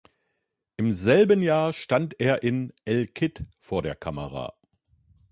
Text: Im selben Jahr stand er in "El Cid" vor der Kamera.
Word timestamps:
Im 0.77 0.93
selben 0.93 1.43
Jahr 1.43 1.73
stand 1.73 2.19
er 2.19 2.41
in 2.41 2.73
"El 2.85 3.11
Cid" 3.15 3.45
vor 3.59 3.83
der 3.83 3.93
Kamera. 3.93 4.51